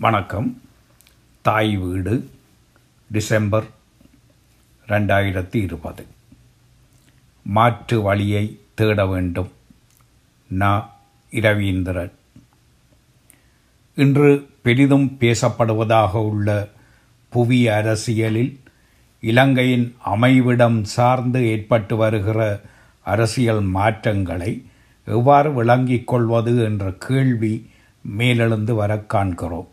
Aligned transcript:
வணக்கம். 0.00 0.62
தாய் 1.42 1.76
வீடு 1.76 2.30
டிசம்பர் 3.12 3.64
ரெண்டாயிரத்தி 4.88 5.56
இருபது. 5.56 6.06
மாற்று 7.42 8.02
வழியை 8.02 8.58
தேட 8.74 9.06
வேண்டும். 9.06 9.52
நா. 10.48 10.96
இரவீந்திரன். 11.30 12.10
இன்று 13.94 14.48
பெரிதும் 14.62 15.16
பேசப்படுவதாக 15.20 16.12
உள்ள 16.12 16.68
புவி 17.28 17.68
அரசியலில் 17.68 18.60
இலங்கையின் 19.20 19.96
அமைவிடம் 19.98 20.84
சார்ந்து 20.84 21.46
ஏற்பட்டு 21.46 21.96
வருகிற 21.96 22.60
அரசியல் 23.02 23.60
மாற்றங்களை 23.60 24.66
எவ்வாறு 25.04 25.54
விளங்கிக் 25.54 26.06
கொள்வது 26.06 26.62
என்ற 26.62 26.92
கேள்வி 26.92 27.70
மேலெழுந்து 28.00 28.74
வர 28.74 28.98
காண்கிறோம். 28.98 29.68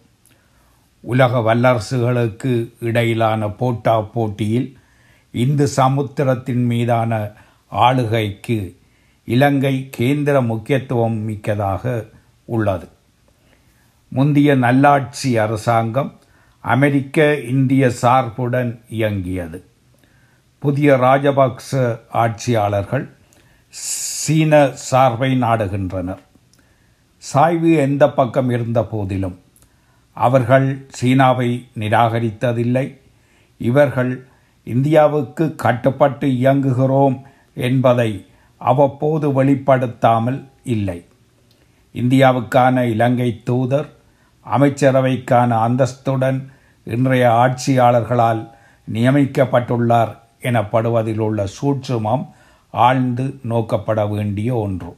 உலக 1.05 1.39
வல்லரசுகளுக்கு 1.39 2.73
இடையிலான 2.79 3.49
போட்டா 3.49 4.01
போட்டியில் 4.01 4.77
இந்து 5.31 5.67
சமுத்திரத்தின் 5.67 6.65
மீதான 6.65 7.31
ஆளுகைக்கு 7.67 8.77
இலங்கை 9.25 9.89
கேந்திர 9.97 10.45
முக்கியத்துவம் 10.45 11.17
மிக்கதாக 11.17 12.05
உள்ளது. 12.45 12.87
முந்திய 14.07 14.55
நல்லாட்சி 14.55 15.37
அரசாங்கம் 15.37 16.19
அமெரிக்க 16.59 17.35
இந்திய 17.35 17.91
சார்புடன் 18.01 18.81
இயங்கியது. 18.89 19.63
புதிய 20.59 20.97
ராஜபக்ச 20.97 21.99
ஆட்சியாளர்கள் 22.11 23.09
சீன 23.69 24.65
சார்பை 24.91 25.31
நாடுகின்றனர். 25.37 26.23
சாய்வு 27.17 27.73
எந்த 27.73 28.09
பக்கம் 28.09 28.49
இருந்த 28.49 28.83
போதிலும் 28.83 29.39
அவர்கள் 30.15 30.85
சீனாவை 30.87 31.67
நிராகரித்ததில்லை. 31.79 32.97
இவர்கள் 33.57 34.27
இந்தியாவுக்கு 34.63 35.55
கட்டுப்பட்டு 35.55 36.27
இயங்குகிறோம் 36.27 37.21
என்பதை 37.53 38.25
அவ்வப்போது 38.57 39.43
வெளிப்படுத்தாமல் 39.43 40.49
இல்லை. 40.63 41.05
இந்தியாவுக்கான 41.93 42.83
இலங்கை 42.89 43.41
தூதர் 43.43 43.89
அமைச்சரவைக்கான 44.45 45.51
அந்தஸ்துடன் 45.67 46.39
இன்றைய 46.83 47.25
ஆட்சியாளர்களால் 47.43 48.41
நியமிக்கப்பட்டுள்ளார் 48.93 50.11
எனப்படுவதில் 50.41 51.17
உள்ள 51.17 51.47
சூட்சுமம் 51.61 52.25
ஆழ்ந்து 52.69 53.39
நோக்கப்பட 53.49 54.09
வேண்டிய 54.09 54.55
ஒன்று. 54.55 54.97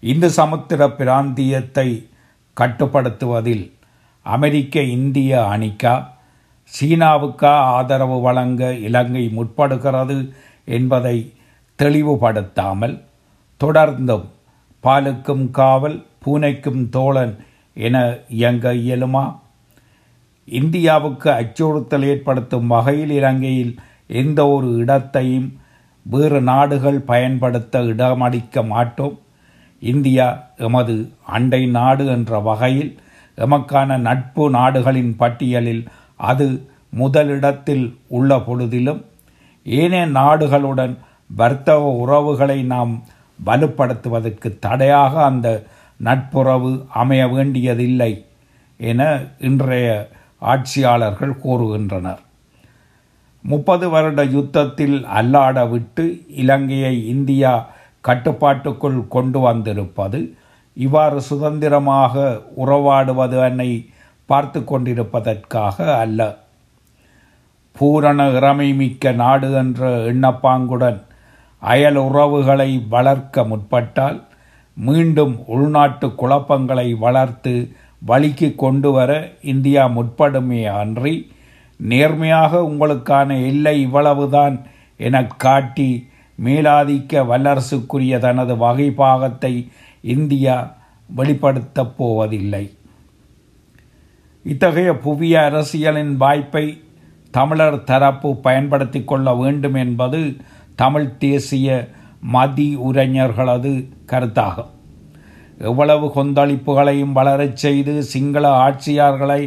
இந்து 0.00 0.30
சமுத்திர 0.30 0.88
பிராந்தியத்தை 0.88 1.88
கட்டுப்படுத்துவதில் 2.60 3.66
அமெரிக்க 4.26 4.82
இந்திய 4.96 5.32
அணிக்கா 5.54 5.94
சீனாவுக்கா 6.72 7.52
ஆதரவு 7.76 8.16
வழங்க 8.20 8.62
இலங்கை 8.88 9.24
முற்படுகிறது 9.36 10.16
என்பதை 10.76 11.16
தெளிவுபடுத்தாமல் 11.78 12.96
தொடர்ந்தும் 13.60 14.26
பாலுக்கும் 14.84 15.44
காவல் 15.50 15.96
பூனைக்கும் 16.24 16.82
தோழன் 16.88 17.34
என 17.86 17.96
இயங்க 18.38 18.72
இயலுமா? 18.82 19.24
இந்தியாவுக்கு 20.48 21.28
அச்சுறுத்தல் 21.30 22.06
ஏற்படுத்தும் 22.12 22.70
வகையில் 22.74 23.12
இலங்கையில் 23.18 23.72
எந்த 24.20 24.40
ஒரு 24.48 24.68
இடத்தையும் 24.82 25.48
வேறு 26.06 26.40
நாடுகள் 26.50 27.00
பயன்படுத்த 27.10 27.82
இடமளிக்க 27.92 28.64
மாட்டோம். 28.66 29.16
இந்தியா 29.80 30.46
எமது 30.56 31.12
அண்டை 31.26 31.66
நாடு 31.66 32.06
என்ற 32.06 32.38
வகையில் 32.38 32.98
எமக்கான 33.36 33.98
நட்பு 33.98 34.50
நாடுகளின் 34.50 35.16
பட்டியலில் 35.16 35.86
அது 36.16 36.66
முதலிடத்தில் 36.90 37.96
உள்ள 38.08 38.36
பொழுதிலும் 38.36 39.04
ஏனைய 39.64 40.06
நாடுகளுடன் 40.06 40.98
வர்த்தக 41.36 41.78
உறவுகளை 41.78 42.62
நாம் 42.62 43.04
வலுப்படுத்துவதற்கு 43.46 44.58
தடையாக 44.58 45.24
அந்த 45.24 45.62
நட்புறவு 46.00 46.84
அமைய 46.88 47.28
வேண்டியதில்லை 47.28 48.24
என 48.76 49.20
இன்றைய 49.38 50.10
ஆட்சியாளர்கள் 50.38 51.40
கூறுகின்றனர். 51.44 52.20
முப்பது 53.42 53.88
வருட 53.88 54.24
யுத்தத்தில் 54.24 55.04
அல்லாட 55.04 55.68
விட்டு 55.70 56.24
இலங்கையை 56.28 57.06
இந்தியா 57.06 57.70
கட்டுப்பாட்டுக்குள் 58.00 59.08
கொண்டு 59.08 59.40
வந்திருப்பது 59.40 60.34
இவ்வாறு 60.72 61.20
சுதந்திரமாக 61.20 62.42
உறவாடுவது 62.54 63.36
என்னை 63.40 63.90
பார்த்து 64.26 64.60
கொண்டிருப்பதற்காக 64.60 65.96
அல்ல. 65.96 66.36
பூரண 67.72 68.30
இறமை 68.30 68.72
மிக்க 68.72 69.12
நாடு 69.12 69.52
என்ற 69.52 69.88
எண்ணப்பாங்குடன் 69.88 71.00
அயல் 71.62 71.96
உறவுகளை 71.96 72.86
வளர்க்க 72.88 73.44
முற்பட்டால் 73.44 74.22
மீண்டும் 74.74 75.44
உள்நாட்டு 75.46 76.14
குழப்பங்களை 76.14 76.98
வளர்த்து 76.98 77.54
வழிக்கு 78.02 78.54
கொண்டு 78.54 78.92
வர 78.92 79.30
இந்தியா 79.42 79.88
முற்படுமே 79.88 80.72
அன்றி 80.72 81.32
நேர்மையாக 81.76 82.62
உங்களுக்கான 82.62 83.46
எல்லை 83.46 83.80
இவ்வளவுதான் 83.80 84.66
என 84.96 85.24
காட்டி 85.24 85.90
மேலாதிக்க 86.44 87.22
வல்லரசுக்குரிய 87.30 88.18
தனது 88.18 88.54
வகைப்பாகத்தை 88.56 89.52
இந்தியா 90.14 90.56
வெளிப்படுத்தப் 91.08 91.96
போவதில்லை. 91.96 92.64
இத்தகைய 94.44 94.90
புவிய 94.96 95.34
அரசியலின் 95.44 96.12
வாய்ப்பை 96.16 96.64
தமிழர் 97.30 97.84
தரப்பு 97.84 98.28
பயன்படுத்தி 98.36 99.04
கொள்ள 99.04 99.34
வேண்டும் 99.34 99.74
என்பது 99.74 100.20
தமிழ் 100.74 101.16
தேசிய 101.18 101.68
மதி 102.34 102.68
உரைஞர்களது 102.86 103.72
கருத்தாகும் 104.12 104.70
எவ்வளவு 105.60 106.06
கொந்தளிப்புகளையும் 106.14 107.12
வளரச் 107.12 107.56
செய்து 107.56 108.02
சிங்கள 108.02 108.44
ஆட்சியாளர்களை 108.66 109.42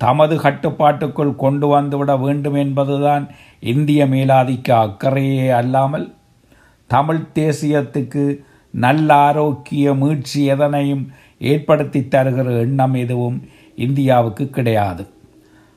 தமது 0.00 0.34
கட்டுப்பாட்டுக்குள் 0.40 1.34
கொண்டு 1.36 1.66
வந்துவிட 1.66 2.12
வேண்டும் 2.20 2.54
என்பதுதான் 2.54 3.24
இந்திய 3.72 4.06
மேலாதிக்க 4.06 4.68
அக்கறையே 4.86 5.46
அல்லாமல் 5.60 6.06
தமிழ் 6.90 7.22
தேசியத்துக்கு 7.34 8.24
நல்ல 8.74 9.14
ஆரோக்கிய 9.14 9.94
மீட்சி 9.94 10.40
எதனையும் 10.50 11.04
ஏற்படுத்தி 11.38 12.00
தருகிற 12.00 12.48
எண்ணம் 12.60 12.94
எதுவும் 12.94 13.38
இந்தியாவுக்கு 13.76 14.44
கிடையாது. 14.50 15.04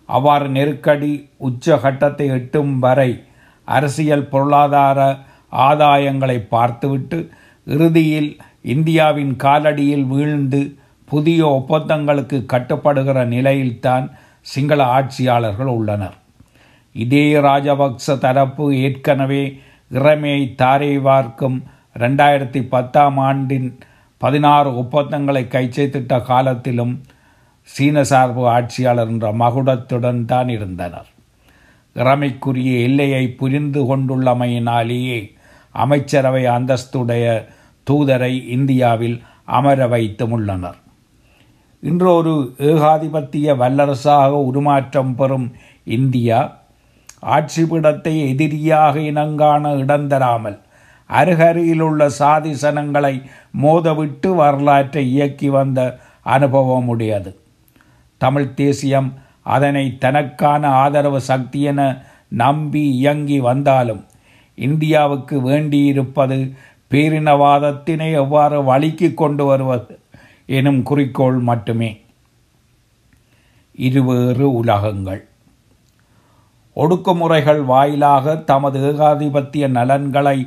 அவ்வாறு 0.10 0.48
நெருக்கடி 0.50 1.30
உச்சகட்டத்தை 1.40 2.28
எட்டும் 2.38 2.74
வரை 2.80 3.12
அரசியல் 3.68 4.28
பொருளாதார 4.28 5.00
ஆதாயங்களை 5.52 6.38
பார்த்துவிட்டு 6.50 7.20
இறுதியில் 7.68 8.32
இந்தியாவின் 8.62 9.34
காலடியில் 9.44 10.06
வீழ்ந்து 10.08 10.62
புதிய 11.06 11.42
ஒப்பந்தங்களுக்கு 11.58 12.38
கட்டுப்படுகிற 12.54 13.26
நிலையில்தான் 13.26 14.06
சிங்கள 14.46 14.80
ஆட்சியாளர்கள் 14.98 15.72
உள்ளனர். 15.78 16.18
இதே 17.04 17.26
ராஜபக்ச 17.40 18.18
தரப்பு 18.18 18.66
ஏற்கனவே 18.86 19.44
இறமையை 19.92 20.42
தாரை 20.56 20.94
வார்க்கும் 20.98 21.58
ரெண்டாயிரத்தி 22.00 22.62
பத்தாம் 22.70 23.18
ஆண்டின் 23.28 23.70
பதினாறு 24.22 24.70
ஒப்பந்தங்களை 24.76 25.44
கைச்சேத்திட்ட 25.56 26.14
காலத்திலும் 26.22 26.94
சீன 27.70 28.04
சார்பு 28.04 28.44
ஆட்சியாளர் 28.50 29.10
என்ற 29.10 29.28
மகுடத்துடன் 29.34 30.22
தான் 30.26 30.50
இருந்தனர். 30.50 31.08
இறமைக்குரிய 31.96 32.72
எல்லையை 32.88 33.24
புரிந்து 33.40 33.82
கொண்டுள்ளமையினாலேயே 33.90 35.20
அமைச்சரவை 35.76 36.44
அந்தஸ்துடைய 36.56 37.26
தூதரை 37.88 38.34
இந்தியாவில் 38.56 39.18
அமர 39.58 39.88
வைத்தும் 39.88 40.34
உள்ளனர். 40.38 40.78
இன்று 41.84 42.10
ஒரு 42.16 42.34
ஏகாதிபத்திய 42.70 43.54
வல்லரசாக 43.64 44.32
உருமாற்றம் 44.50 45.14
பெறும் 45.16 45.48
இந்தியா 45.98 46.40
ஆட்சிபிடத்தை 47.24 48.30
எதிரியாக 48.30 49.00
இனங்காண 49.00 49.76
இடந்தராமல் 49.76 50.58
அருகருகில் 51.10 51.80
உள்ள 51.80 52.10
சாதி 52.10 52.54
சனங்களை 52.54 53.22
மோதவிட்டு 53.62 54.36
வரலாற்றை 54.36 55.12
இயக்கி 55.12 55.50
வந்த 55.50 56.00
அனுபவம் 56.22 56.88
உடையது 56.88 57.40
தமிழ் 58.18 58.54
தேசியம் 58.54 59.10
அதனை 59.44 59.98
தனக்கான 59.98 60.68
ஆதரவு 60.68 61.22
சக்தி 61.22 61.62
என 61.62 61.82
நம்பி 62.28 62.84
இயங்கி 62.90 63.40
வந்தாலும் 63.40 64.06
இந்தியாவுக்கு 64.56 65.42
வேண்டியிருப்பது 65.42 66.54
பேரினவாதத்தினை 66.92 68.12
எவ்வாறு 68.14 68.64
வழிக்கு 68.64 69.14
கொண்டு 69.14 69.46
வருவது 69.46 70.00
எனும் 70.46 70.84
குறிக்கோள் 70.84 71.40
மட்டுமே. 71.40 72.02
இருவேறு 73.76 74.54
உலகங்கள். 74.54 75.28
ஒடுக்குமுறைகள் 76.82 77.62
வாயிலாக 77.66 78.36
தமது 78.50 78.80
ஏகாதிபத்திய 78.90 79.68
நலன்களை 79.78 80.38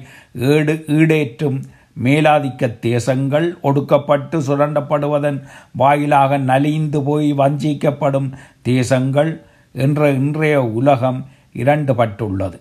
ஈடு 0.52 0.74
ஈடேற்றும் 0.98 1.58
மேலாதிக்க 2.04 2.78
தேசங்கள் 2.80 3.46
ஒடுக்கப்பட்டு 3.62 4.36
சுரண்டப்படுவதன் 4.48 5.38
வாயிலாக 5.72 6.38
நலிந்து 6.50 7.00
போய் 7.02 7.28
வஞ்சிக்கப்படும் 7.32 8.28
தேசங்கள் 8.62 9.32
என்ற 9.74 10.10
இன்றைய 10.10 10.56
உலகம் 10.78 11.20
இரண்டுபட்டுள்ளது. 11.54 12.58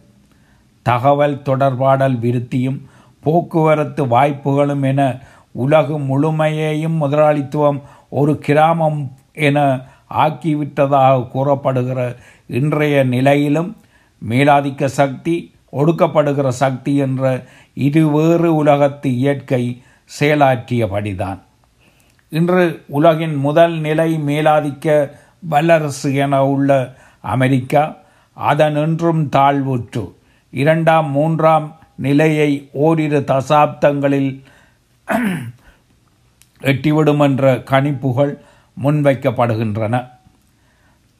தகவல் 0.85 1.35
தொடர்பாடல் 1.45 2.17
விருத்தியும் 2.25 2.79
போக்குவரத்து 3.23 4.03
வாய்ப்புகளும் 4.07 4.83
என 4.83 5.01
உலகு 5.51 5.95
முழுமையையும் 5.99 6.97
முதலாளித்துவம் 6.97 7.79
ஒரு 8.09 8.33
கிராமம் 8.37 8.99
என 9.47 9.57
ஆக்கிவிட்டதாக 10.25 11.27
கூறப்படுகிற 11.27 11.99
இன்றைய 12.49 13.03
நிலையிலும் 13.03 13.71
மேலாதிக்க 14.21 14.85
சக்தி 14.99 15.35
ஒடுக்கப்படுகிற 15.73 16.47
சக்தி 16.61 16.95
என்ற 16.95 17.23
இருவேறு 17.87 18.49
உலகத்து 18.55 19.09
இயற்கை 19.17 19.63
செயலாற்றியபடிதான். 20.19 21.39
இன்று 22.31 22.63
உலகின் 22.87 23.35
முதல் 23.35 23.75
நிலை 23.79 24.09
மேலாதிக்க 24.27 24.87
வல்லரசு 25.39 26.09
என 26.15 26.45
உள்ள 26.45 26.69
அமெரிக்கா 27.33 27.83
அதனின்றும் 28.37 29.21
தாழ்வுற்று. 29.35 30.03
இரண்டாம் 30.53 31.09
மூன்றாம் 31.11 31.67
நிலையை 31.95 32.51
ஓரிரு 32.85 33.19
தசாப்தங்களில் 33.31 34.31
எட்டிவிடும் 36.71 37.21
என்ற 37.27 37.43
கணிப்புகள் 37.71 38.33
முன்வைக்கப்படுகின்றன. 38.77 39.95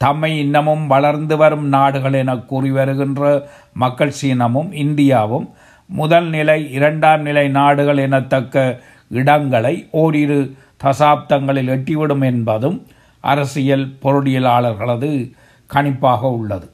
தம்மை 0.02 0.38
இன்னமும் 0.40 0.88
வளர்ந்து 0.88 1.38
வரும் 1.38 1.68
நாடுகள் 1.68 2.14
என 2.14 2.38
கூறி 2.38 2.72
வருகின்ற 2.72 3.22
மக்கள் 3.74 4.14
சீனமும் 4.22 4.72
இந்தியாவும் 4.84 5.48
முதல் 5.90 6.30
நிலை 6.30 6.72
இரண்டாம் 6.72 7.22
நிலை 7.22 7.50
நாடுகள் 7.50 7.98
எனத்தக்க 7.98 8.80
இடங்களை 9.10 9.88
ஓரிரு 9.92 10.40
தசாப்தங்களில் 10.84 11.72
எட்டிவிடும் 11.76 12.24
என்பதும் 12.24 12.78
அரசியல் 13.24 13.86
பொருளியலாளர்களது 14.04 15.10
கணிப்பாக 15.70 16.22
உள்ளது. 16.22 16.68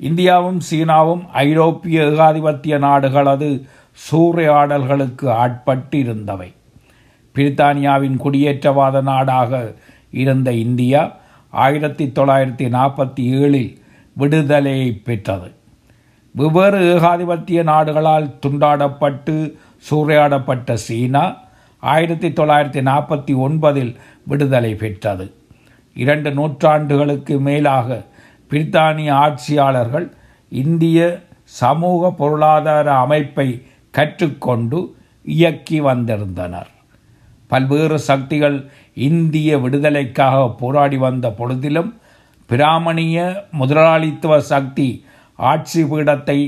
இந்தியாவும் 0.00 0.60
சீனாவும் 0.70 1.22
ஐரோப்பிய 1.32 2.02
ஏகாதிபத்திய 2.02 2.78
நாடுகளது 2.78 3.48
சூறையாடல்களுக்கு 3.98 5.26
ஆட்பட்டு 5.28 5.98
இருந்தவை 5.98 6.50
பிரித்தானியாவின் 7.34 8.16
குடியேற்றவாத 8.24 9.02
நாடாக 9.02 9.52
இருந்த 10.10 10.52
இந்தியா 10.52 11.02
ஆயிரத்தி 11.64 12.04
தொள்ளாயிரத்தி 12.14 12.66
நாற்பத்தி 12.76 13.22
ஏழில் 13.40 13.72
விடுதலையை 14.12 14.88
பெற்றது. 15.08 15.48
வெவ்வேறு 16.34 16.80
ஏகாதிபத்திய 16.94 17.62
நாடுகளால் 17.62 18.28
துண்டாடப்பட்டு 18.46 19.34
சூறையாடப்பட்ட 19.88 20.74
சீனா 20.86 21.24
ஆயிரத்தி 21.82 22.28
தொள்ளாயிரத்தி 22.28 22.82
நாற்பத்தி 22.90 23.32
ஒன்பதில் 23.46 23.92
விடுதலை 24.26 24.74
பெற்றது. 24.74 25.26
இரண்டு 25.96 26.30
நூற்றாண்டுகளுக்கு 26.30 27.34
மேலாக 27.40 27.98
பிரித்தானிய 28.50 29.10
ஆட்சியாளர்கள் 29.24 30.08
இந்திய 30.62 30.98
சமூக 31.60 32.10
பொருளாதார 32.10 32.86
அமைப்பை 33.04 33.48
கற்றுக்கொண்டு 33.90 34.80
இயக்கி 35.24 35.78
வந்திருந்தனர். 35.80 36.70
பல்வேறு 37.46 37.98
சக்திகள் 37.98 38.70
இந்திய 38.94 39.58
விடுதலைக்காக 39.58 40.48
போராடி 40.48 40.96
வந்த 40.96 41.34
பொழுதிலும் 41.38 41.90
பிராமணிய 42.46 43.46
முதலாளித்துவ 43.50 44.40
சக்தி 44.40 44.88
ஆட்சி 45.38 45.82
பீடத்தை 45.82 46.38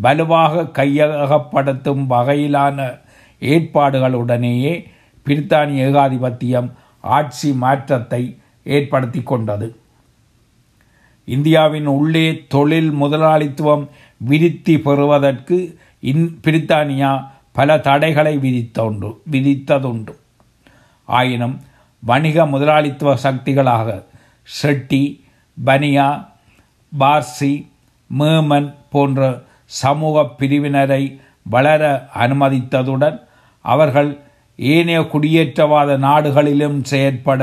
வலுவாக 0.00 0.62
கையகப்படுத்தும் 0.62 2.02
வகையிலான 2.10 2.78
ஏற்பாடுகளுடனேயே 3.40 4.74
பிரித்தானிய 5.26 5.86
ஏகாதிபத்தியம் 5.86 6.68
ஆட்சி 7.00 7.52
மாற்றத்தை 7.52 8.38
ஏற்படுத்தி 8.64 9.22
கொண்டது. 9.22 9.76
இந்தியாவின் 11.24 11.86
உள்ளே 11.86 12.26
தொழில் 12.48 12.90
முதலாளித்துவம் 12.90 13.88
விரித்தி 14.28 14.74
பெறுவதற்கு 14.78 15.78
இன் 16.00 16.38
பிரித்தானியா 16.44 17.26
பல 17.52 17.78
தடைகளை 17.78 18.36
விதித்தோண்டு 18.38 19.08
விதித்ததுண்டு. 19.30 20.14
ஆயினும் 21.08 21.56
வணிக 22.02 22.46
முதலாளித்துவ 22.46 23.14
சக்திகளாக 23.22 23.88
ஷெட்டி 24.48 25.02
பனியா 25.64 26.08
பார்சி 26.92 27.52
மேமன் 28.18 28.68
போன்ற 28.90 29.20
சமூக 29.64 30.22
பிரிவினரை 30.38 31.02
வளர 31.46 31.82
அனுமதித்ததுடன் 32.14 33.18
அவர்கள் 33.64 34.10
ஏனைய 34.58 35.00
குடியேற்றவாத 35.00 35.96
நாடுகளிலும் 35.98 36.78
செயற்பட 36.84 37.42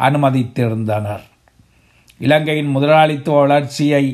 அனுமதித்திருந்தனர். 0.00 1.24
இலங்கையின் 2.18 2.70
முதலாளித்துவ 2.70 3.38
வளர்ச்சியை 3.40 4.04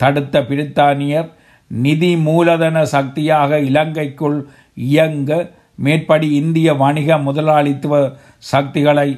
தடுத்த 0.00 0.40
பிரித்தானியர் 0.40 1.28
நிதி 1.70 2.16
மூலதன 2.16 2.82
சக்தியாக 2.84 3.58
இலங்கைக்குள் 3.60 4.38
இயங்க 4.74 5.30
மேற்படி 5.76 6.28
இந்திய 6.32 6.68
வணிக 6.74 7.18
முதலாளித்துவ 7.18 7.94
சக்திகளை 8.52 9.08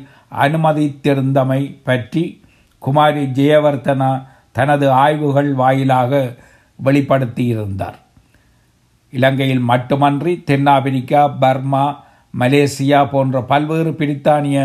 அனுமதித்திருந்தமை 0.45 1.61
பற்றி 1.83 2.25
குமாரி 2.79 3.23
ஜெயவர்த்தனா 3.39 4.11
தனது 4.53 4.87
ஆய்வுகள் 5.05 5.51
வாயிலாக 5.55 6.13
வெளிப்படுத்தியிருந்தார். 6.79 7.99
இலங்கையில் 9.13 9.65
மட்டுமன்றி 9.71 10.33
தென்னாப்பிரிக்கா 10.47 11.23
பர்மா 11.43 11.85
மலேசியா 12.35 13.01
போன்ற 13.11 13.43
பல்வேறு 13.43 13.91
பிரித்தானிய 13.91 14.59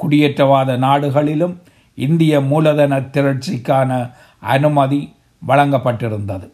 குடியேற்றவாத 0.00 0.76
நாடுகளிலும் 0.76 1.54
இந்திய 1.98 2.40
மூலதன 2.40 3.00
திரட்சிக்கான 3.14 3.90
அனுமதி 4.42 5.00
வழங்கப்பட்டிருந்தது. 5.42 6.46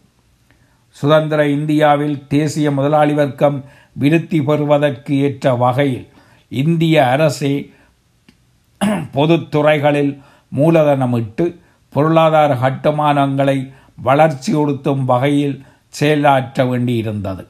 சுதந்திர 0.97 1.41
இந்தியாவில் 1.49 2.17
தேசிய 2.29 2.71
முதலாளி 2.71 3.15
வர்க்கம் 3.15 3.57
விருத்தி 3.95 4.43
பெறுவதற்கு 4.43 5.19
ஏற்ற 5.19 5.55
வகையில் 5.55 6.09
இந்திய 6.49 7.09
அரசே 7.09 7.73
பொதுத்துறைகளில் 9.13 10.21
மூலதனமிட்டு 10.57 11.57
பொருளாதார 11.89 12.55
கட்டுமானங்களை 12.55 13.73
வளர்ச்சியுறுத்தும் 14.05 15.05
வகையில் 15.05 15.65
செயலாற்ற 15.89 16.65
வேண்டியிருந்தது. 16.65 17.47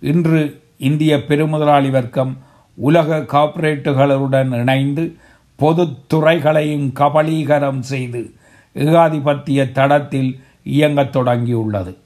இன்று 0.00 0.62
இந்திய 0.76 1.16
பெருமுதலாளி 1.16 1.90
வர்க்கம் 1.90 2.38
உலக 2.74 3.18
கார்ப்பரேட்டுகளுடன் 3.18 4.54
இணைந்து 4.54 5.16
பொதுத்துறைகளையும் 5.58 6.92
கபலீகரம் 6.94 7.80
செய்து 7.80 8.34
ஏகாதிபத்திய 8.74 9.72
தடத்தில் 9.72 10.40
இயங்கத் 10.64 11.16
தொடங்கியுள்ளது. 11.16 11.96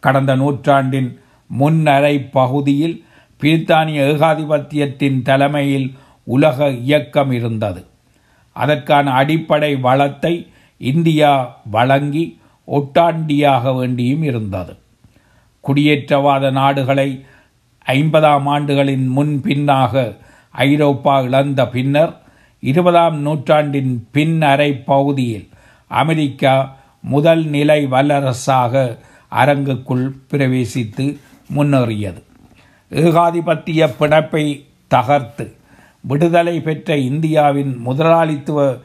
கடந்த 0.00 0.36
நூற்றாண்டின் 0.36 1.20
முன்னரை 1.50 2.14
பகுதியில் 2.30 2.96
பிரித்தானிய 3.40 4.00
ஏகாதிபத்தியத்தின் 4.12 5.22
தலைமையில் 5.22 5.88
உலக 6.26 6.68
இயக்கம் 6.70 7.32
இருந்தது. 7.32 7.86
அதற்கான 8.56 9.12
அடிப்படை 9.12 9.76
வளத்தை 9.80 10.34
இந்தியா 10.80 11.62
வழங்கி 11.70 12.24
ஒட்டாண்டியாக 12.68 13.72
வேண்டியும் 13.78 14.22
இருந்தது. 14.22 14.74
குடியேற்றவாத 15.64 16.50
நாடுகளை 16.50 17.08
ஐம்பதாம் 17.86 18.46
ஆண்டுகளின் 18.46 19.06
முன் 19.06 19.34
பின்னாக 19.44 20.04
ஐரோப்பா 20.54 21.14
இழந்த 21.20 21.68
பின்னர் 21.68 22.12
இருபதாம் 22.62 23.18
நூற்றாண்டின் 23.20 24.08
பின் 24.12 24.42
அரை 24.42 24.70
பகுதியில் 24.72 25.48
அமெரிக்கா 25.90 26.54
முதல் 27.04 27.44
நிலை 27.46 27.86
வல்லரசாக 27.86 28.84
அரங்குக்குள் 29.32 30.06
பிரவேசித்து 30.30 31.06
முன்னேறியது. 31.48 32.22
ஏகாதிபத்திய 32.90 33.92
பிணைப்பை 34.00 34.64
தகர்த்து 34.88 35.54
விடுதலை 36.00 36.60
பெற்ற 36.60 36.96
இந்தியாவின் 36.96 37.76
முதலாளித்துவ 37.76 38.76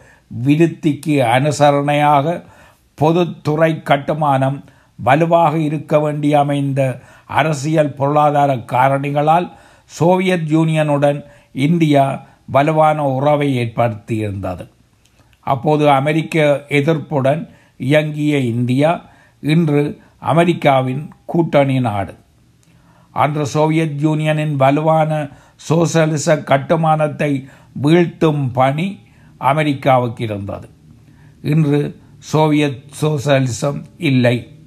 விருத்திக்கு 0.46 1.16
அனுசரணையாக 1.22 2.44
பொதுத்துறை 2.96 3.82
கட்டுமானம் 3.84 4.64
வலுவாக 4.96 5.58
இருக்க 5.58 6.00
வேண்டி 6.00 6.34
அமைந்த 6.34 7.00
அரசியல் 7.26 7.94
பொருளாதார 7.94 8.56
காரணிகளால் 8.56 9.52
சோவியத் 9.86 10.48
யூனியனுடன் 10.48 11.24
இந்தியா 11.52 12.26
வலுவான 12.46 13.06
உறவை 13.06 13.58
ஏற்படுத்தியிருந்தது. 13.58 14.68
அப்போது 15.40 15.90
அமெரிக்க 15.90 16.66
எதிர்ப்புடன் 16.70 17.50
இயங்கிய 17.78 18.38
இந்தியா 18.38 19.02
இன்று 19.42 20.02
அமெரிக்காவின் 20.18 21.10
கூட்டணி 21.26 21.80
நாடு. 21.80 22.16
அன்று 23.12 23.46
சோவியத் 23.46 24.00
யூனியனின் 24.00 24.56
வலுவான 24.56 25.30
சோசலிச 25.70 26.44
கட்டுமானத்தை 26.44 27.50
வீழ்த்தும் 27.82 28.50
பணி 28.54 29.00
அமெரிக்காவுக்கு 29.38 30.24
இருந்தது. 30.24 30.70
இன்று 31.42 32.00
சோவியத் 32.18 32.84
சோசலிசம் 33.02 33.84
இல்லை. 33.98 34.58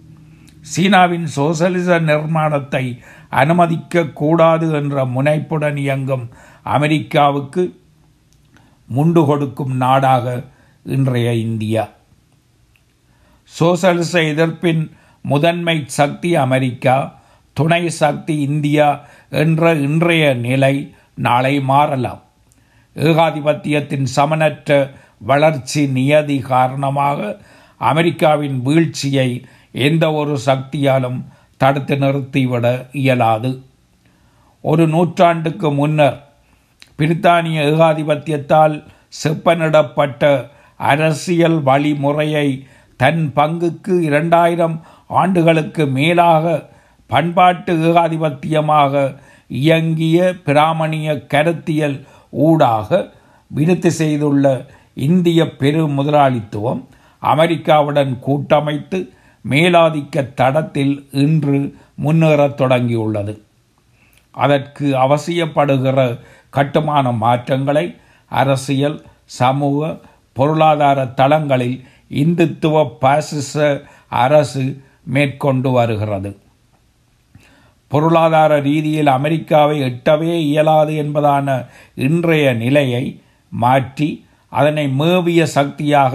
சீனாவின் 0.60 1.26
சோசலிச 1.36 2.00
நிர்மாணத்தை 2.00 2.98
அனுமதிக்கக்கூடாது 3.30 4.72
என்ற 4.72 5.04
முனைப்புடன் 5.04 5.76
இயங்கும் 5.76 6.28
அமெரிக்காவுக்கு 6.62 7.80
முண்டு 8.94 9.26
கொடுக்கும் 9.26 9.76
நாடாக 9.76 10.44
இன்றைய 10.84 11.34
இந்தியா. 11.34 11.88
சோசலிச 13.60 14.20
எதிர்ப்பின் 14.20 14.90
முதன்மை 15.22 15.84
சக்தி 15.86 16.34
அமெரிக்கா 16.34 17.20
துணை 17.52 17.90
சக்தி 17.90 18.40
இந்தியா 18.40 19.04
என்ற 19.30 19.74
இன்றைய 19.74 20.34
நிலை 20.34 20.94
நாளை 21.14 21.60
மாறலாம். 21.60 22.22
ஏகாதிபத்தியத்தின் 22.96 24.06
சமனற்ற 24.16 24.90
வளர்ச்சி 25.18 25.86
நியதி 25.86 26.38
காரணமாக 26.38 27.36
அமெரிக்காவின் 27.76 28.62
வீழ்ச்சியை 28.62 29.44
எந்த 29.72 30.12
ஒரு 30.12 30.38
சக்தியாலும் 30.46 31.24
தடுத்து 31.56 31.96
நிறுத்திவிட 31.96 32.66
இயலாது. 32.92 33.62
ஒரு 34.60 34.88
நூற்றாண்டுக்கு 34.88 35.72
முன்னர் 35.72 36.18
பிரித்தானிய 36.98 37.58
ஏகாதிபத்தியத்தால் 37.72 38.84
செப்பனிடப்பட்ட 39.22 40.48
அரசியல் 40.76 41.58
வழிமுறையை 41.62 42.66
தன் 42.96 43.32
பங்குக்கு 43.36 44.00
இரண்டாயிரம் 44.00 44.80
ஆண்டுகளுக்கு 45.08 45.86
மேலாக 45.86 46.70
பண்பாட்டு 47.12 47.72
ஏகாதிபத்தியமாக 47.88 48.94
இயங்கிய 49.62 50.18
பிராமணிய 50.44 51.14
கருத்தியல் 51.32 51.96
ஊடாக 52.30 53.00
விருத்தி 53.50 53.90
செய்துள்ள 54.00 54.44
இந்திய 55.08 55.40
பெரு 55.60 55.82
முதலாளித்துவம் 55.88 56.80
அமெரிக்காவுடன் 57.22 58.12
கூட்டமைத்து 58.18 58.98
மேலாதிக்க 59.50 60.24
தடத்தில் 60.40 60.94
இன்று 61.24 61.58
முன்னேறத் 62.04 62.58
தொடங்கியுள்ளது. 62.60 63.34
அதற்கு 64.34 64.86
அவசியப்படுகிற 65.04 65.98
கட்டுமான 66.50 67.06
மாற்றங்களை 67.24 67.86
அரசியல் 68.30 68.98
சமூக 69.40 69.98
பொருளாதார 70.36 70.98
தளங்களில் 71.20 71.76
இந்துத்துவ 72.22 72.84
பாசிச 73.00 73.52
அரசு 74.22 74.64
மேற்கொண்டு 75.04 75.70
வருகிறது. 75.70 76.30
பொருளாதார 77.92 78.52
ரீதியில் 78.60 79.06
அமெரிக்காவை 79.06 79.76
எட்டவே 79.82 80.32
இயலாது 80.50 80.92
என்பதான 81.02 81.48
இன்றைய 82.06 82.46
நிலையை 82.54 83.04
மாற்றி 83.52 84.08
அதனை 84.52 84.84
மேவிய 85.00 85.42
சக்தியாக 85.56 86.14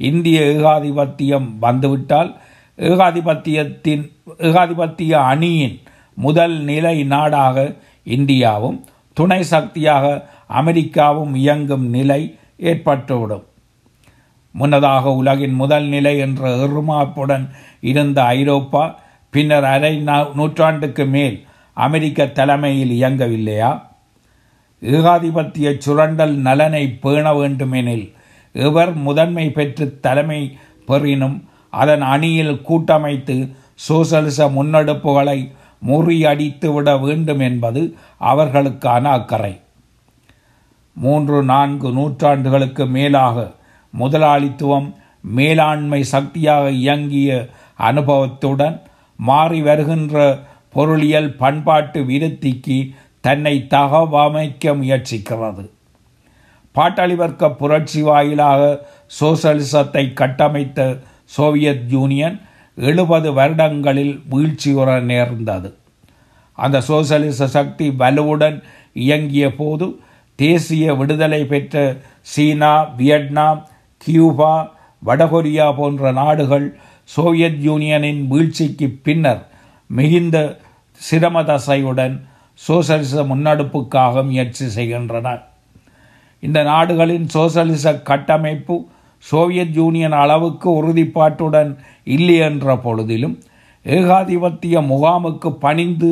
இந்திய 0.00 0.40
ஏகாதிபத்தியம் 0.54 1.48
வந்துவிட்டால் 1.58 2.30
ஏகாதிபத்தியத்தின் 2.78 4.04
ஏகாதிபத்திய 4.38 5.12
அணியின் 5.24 5.76
முதல் 6.18 6.56
நிலை 6.60 6.96
நாடாக 7.04 7.56
இந்தியாவும் 8.06 8.78
துணை 9.16 9.40
சக்தியாக 9.44 10.04
அமெரிக்காவும் 10.46 11.34
இயங்கும் 11.34 11.86
நிலை 11.88 12.20
ஏற்பட்டுவிடும். 12.62 13.44
முன்னதாக 14.54 15.12
உலகின் 15.14 15.54
முதல் 15.54 15.86
நிலை 15.86 16.18
என்ற 16.18 16.42
எருமாப்புடன் 16.64 17.46
இருந்த 17.80 18.18
ஐரோப்பா 18.38 18.84
பின்னர் 19.34 19.64
அரை 19.64 19.92
நூற்றாண்டுக்கு 20.34 21.04
மேல் 21.04 21.36
அமெரிக்க 21.74 22.26
தலைமையில் 22.26 22.92
இயங்கவில்லையா? 23.00 23.70
ஏகாதிபத்திய 24.82 25.68
சுரண்டல் 25.78 26.34
நலனை 26.46 26.82
பேண 27.04 27.34
வேண்டுமெனில் 27.34 28.06
எவர் 28.52 28.92
முதன்மை 29.06 29.50
பெற்று 29.50 30.00
தலைமை 30.00 30.58
பெறினும் 30.86 31.36
அதன் 31.70 32.04
அணியில் 32.14 32.62
கூட்டமைத்து 32.62 33.36
சோசலிச 33.74 34.48
முன்னெடுப்புகளை 34.56 35.38
முறியடித்துவிட 35.86 37.00
வேண்டும் 37.00 37.42
என்பது 37.48 37.82
அவர்களுக்கான 38.20 39.04
அக்கறை. 39.18 39.60
மூன்று 40.96 41.42
நான்கு 41.42 41.88
நூற்றாண்டுகளுக்கு 41.88 42.84
மேலாக 42.88 43.36
முதலாளித்துவம் 43.94 44.88
மேலாண்மை 45.20 46.00
சக்தியாக 46.04 46.70
இயங்கிய 46.70 47.30
அனுபவத்துடன் 47.76 48.76
மாறி 49.16 49.62
வருகின்ற 49.62 50.38
பொருளியல் 50.70 51.36
பண்பாட்டு 51.36 52.02
விருத்திக்கு 52.02 52.94
தன்னை 53.20 53.66
தகவமைக்க 53.70 54.74
முயற்சிக்கிறது. 54.74 55.70
பாட்டாளி 56.74 57.14
வர்க்க 57.14 57.50
புரட்சி 57.50 58.02
வாயிலாக 58.02 58.88
சோசலிசத்தை 59.20 60.12
கட்டமைத்த 60.12 60.98
சோவியத் 61.24 61.84
யூனியன் 61.88 62.40
எழுபது 62.76 63.32
வருடங்களில் 63.32 64.22
வீழ்ச்சியுற 64.30 65.00
நேர்ந்தது. 65.00 65.74
அந்த 66.52 66.80
சோசலிச 66.80 67.46
சக்தி 67.46 67.88
வலுவுடன் 67.88 68.62
இயங்கிய 68.92 69.54
போது 69.54 69.96
தேசிய 70.34 70.94
விடுதலை 70.94 71.44
பெற்ற 71.44 71.96
சீனா 72.20 72.82
வியட்நாம் 72.82 73.68
கியூபா 73.96 74.74
வடகொரியா 75.06 75.76
போன்ற 75.76 76.12
நாடுகள் 76.12 76.78
சோவியத் 77.04 77.60
யூனியனின் 77.68 78.26
வீழ்ச்சிக்கு 78.26 78.86
பின்னர் 79.02 79.42
மிகுந்த 79.86 80.58
சிரமதசையுடன் 81.10 82.14
சோசலிச 82.54 83.22
முன்னெடுப்புக்காக 83.22 84.24
முயற்சி 84.24 84.66
செய்கின்றன. 84.68 85.28
இந்த 86.42 86.62
நாடுகளின் 86.62 87.26
சோசலிச 87.28 87.94
கட்டமைப்பு 88.02 88.76
சோவியத் 89.18 89.74
யூனியன் 89.74 90.12
அளவுக்கு 90.12 90.68
உறுதிப்பாட்டுடன் 90.80 91.70
இல்லை 92.04 92.36
என்ற 92.36 92.74
பொழுதிலும் 92.76 93.36
ஏகாதிபத்திய 93.84 94.80
முகாமுக்கு 94.80 95.50
பணிந்து 95.64 96.10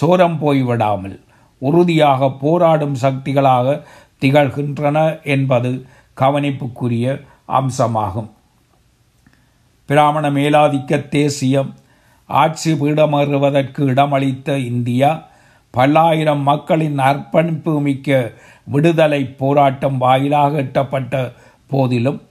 சோரம் 0.00 0.36
போய்விடாமல் 0.40 1.16
உறுதியாக 1.58 2.30
போராடும் 2.30 2.96
சக்திகளாக 3.02 3.82
திகழ்கின்றன 4.22 4.98
என்பது 5.24 5.86
கவனிப்புக்குரிய 6.16 7.06
அம்சமாகும். 7.48 8.30
பிராமண 9.90 10.30
மேலாதிக்க 10.30 11.08
தேசியம் 11.08 11.70
ஆட்சி 12.26 12.72
பீடமறுவதற்கு 12.72 13.80
இடமளித்த 13.92 14.56
இந்தியா 14.56 15.10
பல்லாயிரம் 15.70 16.42
மக்களின் 16.42 16.98
அர்ப்பணிப்பு 16.98 17.80
மிக்க 17.80 18.32
விடுதலை 18.64 19.24
போராட்டம் 19.24 19.98
வாயிலாக 19.98 20.62
எட்டப்பட்ட 20.62 21.32
போதிலும் 21.66 22.22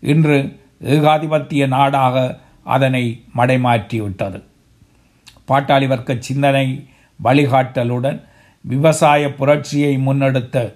இன்று 0.00 0.38
ஏகாதிபத்திய 0.80 1.66
நாடாக 1.66 2.40
அதனை 2.64 3.24
மடைமாற்றிவிட்டது. 3.36 4.38
பாட்டாளி 5.48 5.86
வர்க்க 5.86 6.16
சிந்தனை 6.18 6.66
வழிகாட்டலுடன் 7.22 8.18
விவசாய 8.64 9.32
புரட்சியை 9.34 9.96
முன்னெடுத்த 9.96 10.74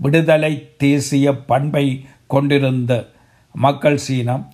விடுதலை 0.00 0.68
தேசிய 0.76 1.34
பண்பை 1.50 2.06
கொண்டிருந்த 2.26 2.92
மக்கள் 3.54 3.96
சீனம் 3.96 4.44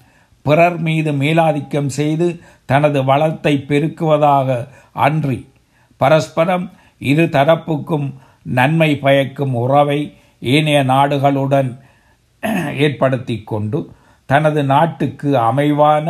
பிறர் 0.43 0.79
மீது 0.79 1.13
மேலாதிக்கம் 1.13 1.91
செய்து 1.99 2.41
தனது 2.65 3.05
வளத்தை 3.05 3.65
பெருக்குவதாக 3.69 4.69
அன்றி 4.93 5.49
பரஸ்பரம் 5.97 6.67
இரு 6.99 7.25
தரப்புக்கும் 7.25 8.15
நன்மை 8.43 8.97
பயக்கும் 8.97 9.55
உறவை 9.55 10.01
ஏனைய 10.41 10.83
நாடுகளுடன் 10.83 11.71
ஏற்படுத்தி 12.77 13.43
கொண்டு 13.45 13.93
தனது 14.27 14.63
நாட்டுக்கு 14.65 15.37
அமைவான 15.37 16.07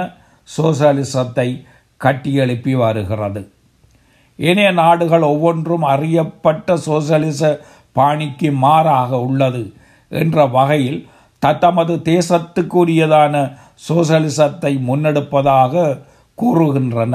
சோசலிசத்தை 0.56 1.66
கட்டியெழுப்பி 2.00 2.72
வருகிறது. 2.72 3.52
ஏனைய 4.36 4.70
நாடுகள் 4.72 5.22
ஒவ்வொன்றும் 5.22 5.82
அறியப்பட்ட 5.82 6.76
சோசலிச 6.76 7.60
பாணிக்கு 7.92 8.52
மாறாக 8.52 9.20
உள்ளது 9.20 9.74
என்ற 10.08 10.46
வகையில் 10.46 11.08
தத்தமது 11.42 11.94
தேசத்துக்குரியதான 12.12 13.34
சோசலிசத்தை 13.88 14.72
முன்னெடுப்பதாக 14.88 15.74
கூறுகின்றன. 16.38 17.14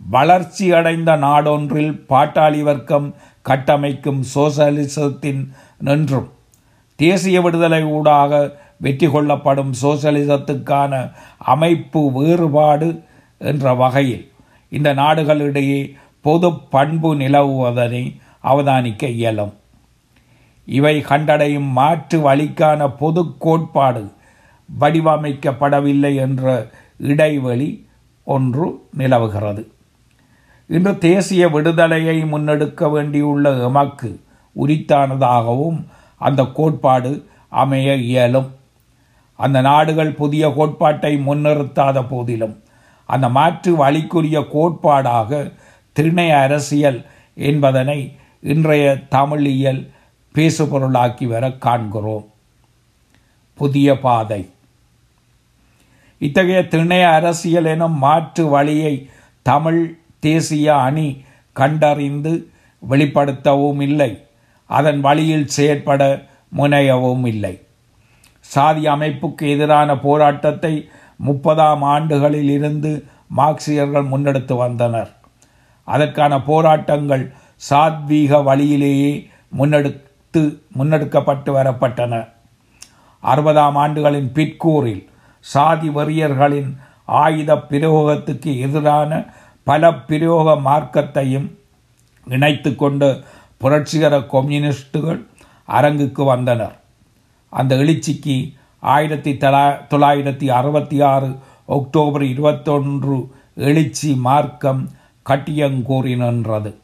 வளர்ச்சி 0.00 0.66
அடைந்த 0.78 1.10
நாடொன்றில் 1.16 1.92
பாட்டாளி 2.10 2.60
வர்க்கம் 2.68 3.08
கட்டமைக்கும் 3.48 4.20
சோசலிசத்தின் 4.34 5.42
நின்றும். 5.78 6.28
தேசிய 6.98 7.40
விடுதலை 7.40 7.82
ஊடாக 7.96 8.32
வெற்றி 8.84 9.08
கொள்ளப்படும் 9.10 9.72
சோசலிசத்துக்கான 9.82 10.92
அமைப்பு 11.52 12.00
வேறுபாடு 12.12 12.88
என்ற 13.38 13.74
வகையில் 13.74 14.24
இந்த 14.72 14.88
நாடுகளிடையே 14.94 15.80
பொது 16.26 16.48
பண்பு 16.74 17.10
நிலவுவதனை 17.14 18.04
அவதானிக்க 18.42 19.04
இயலும். 19.18 19.52
இவை 20.76 20.94
கண்டடையும் 21.00 21.68
மாற்று 21.78 22.16
வழிக்கான 22.20 22.88
பொது 23.00 23.22
கோட்பாடு 23.38 24.02
வடிவமைக்கப்படவில்லை 24.68 26.12
என்ற 26.24 26.44
இடைவெளி 27.12 27.68
ஒன்று 28.26 28.66
நிலவுகிறது. 28.96 29.62
இன்று 30.70 30.92
தேசிய 30.98 31.48
விடுதலையை 31.48 32.16
முன்னெடுக்க 32.32 32.90
வேண்டியுள்ள 32.90 33.52
எமக்கு 33.68 34.10
உரித்தானதாகவும் 34.56 35.78
அந்த 36.20 36.44
கோட்பாடு 36.58 37.12
அமைய 37.62 37.94
இயலும். 38.10 38.48
அந்த 39.38 39.58
நாடுகள் 39.60 40.12
புதிய 40.20 40.44
கோட்பாட்டை 40.56 41.12
முன்னிறுத்தாத 41.26 41.98
போதிலும் 42.08 42.54
அந்த 43.08 43.26
மாற்று 43.28 43.70
வழிக்குரிய 43.76 44.38
கோட்பாடாக 44.54 45.30
திணை 45.96 46.30
அரசியல் 46.30 46.98
என்பதனை 47.34 48.00
இன்றைய 48.40 48.86
தமிழியல் 49.10 49.80
பேசுபொருளாக்கி 50.34 51.26
வர 51.26 51.50
காண்கிறோம். 51.50 52.26
புதிய 53.54 53.98
பாதை. 53.98 54.50
இத்தகைய 56.18 56.68
திணை 56.68 57.02
அரசியல் 57.02 57.64
எனும் 57.64 57.98
மாற்று 57.98 58.46
வழியை 58.46 59.08
தமிழ் 59.42 59.98
தேசிய 60.18 60.76
அணி 60.76 61.24
கண்டறிந்து 61.52 62.48
வெளிப்படுத்தவும் 62.90 63.80
இல்லை. 63.80 64.22
அதன் 64.66 65.00
வழியில் 65.00 65.46
செயற்பட 65.46 66.24
முனையவும் 66.56 67.26
இல்லை. 67.26 67.60
சாதி 68.40 68.86
அமைப்புக்கு 68.86 69.50
எதிரான 69.50 69.98
போராட்டத்தை 69.98 70.88
முப்பதாம் 71.16 71.82
ஆண்டுகளில் 71.82 72.50
இருந்து 72.50 73.04
மார்க்சியர்கள் 73.36 74.08
முன்னெடுத்து 74.12 74.56
வந்தனர். 74.56 75.10
அதற்கான 75.84 76.42
போராட்டங்கள் 76.42 77.32
சாத்வீக 77.70 78.44
வழியிலேயே 78.44 79.28
முன்னெடுத்து 80.34 80.62
முன்னெடுக்கப்பட்டு 80.78 81.50
வரப்பட்டன. 81.56 82.14
அறுபதாம் 83.22 83.76
ஆண்டுகளின் 83.84 84.32
பிற்கூறில் 84.32 85.08
சாதி 85.40 85.88
வெறியர்களின் 85.88 86.76
ஆயுத 87.04 87.54
பிரயோகத்துக்கு 87.70 88.58
எதிரான 88.58 89.12
பல 89.64 89.92
பிரயோக 89.94 90.54
மார்க்கத்தையும் 90.68 91.48
இணைத்து 92.26 92.76
கொண்டு 92.76 93.08
புரட்சிகர 93.56 94.20
கம்யூனிஸ்டுகள் 94.20 95.26
அரங்குக்கு 95.66 96.24
வந்தனர். 96.24 96.76
அந்த 97.52 97.76
எழுச்சிக்கு 97.76 98.36
ஆயிரத்தி 98.80 99.32
தொள்ளா 99.32 99.64
தொள்ளாயிரத்தி 99.90 100.46
அறுபத்தி 100.58 101.00
ஆறு 101.02 101.38
அக்டோபர் 101.66 102.22
இருபத்தொன்று 102.22 103.16
எழுச்சி 103.54 104.14
மார்க்கம் 104.14 104.88
கட்டியங்கூறினன்றது 105.26 106.74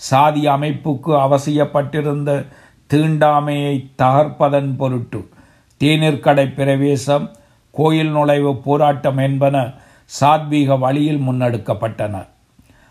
சாதி 0.00 0.46
அமைப்புக்கு 0.46 1.12
அவசியப்பட்டிருந்த 1.26 2.30
தீண்டாமையை 2.90 3.74
தகர்ப்பதன் 3.98 4.76
பொருட்டு 4.76 5.28
தேநீர்க்கடை 5.80 6.54
பிரவேசம் 6.54 7.26
கோயில் 7.70 8.10
நுழைவு 8.10 8.52
போராட்டம் 8.56 9.18
என்பன 9.18 9.56
சாத்வீக 10.20 10.78
வழியில் 10.78 11.20
முன்னெடுக்கப்பட்டன. 11.20 12.26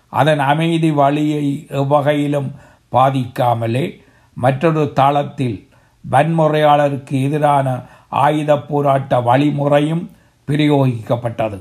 அதன் 0.09 0.39
அமைதி 0.39 0.91
வழியை 0.91 1.45
எவ்வகையிலும் 1.69 2.49
பாதிக்காமலே 2.91 3.85
மற்றொரு 4.33 4.93
தளத்தில் 4.93 5.67
வன்முறையாளருக்கு 6.11 7.15
எதிரான 7.23 7.67
ஆயுத 8.09 8.51
போராட்ட 8.59 9.19
வழிமுறையும் 9.19 10.03
பிரயோகிக்கப்பட்டது. 10.47 11.57